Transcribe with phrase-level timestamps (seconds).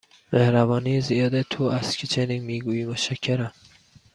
[0.33, 3.53] مهربانی زیاد تو است که چنین می گویی، متشکرم.